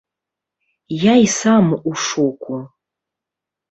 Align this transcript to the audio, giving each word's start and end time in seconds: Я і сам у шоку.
Я 1.03 1.13
і 1.25 1.29
сам 1.41 1.65
у 1.95 1.97
шоку. 2.09 2.53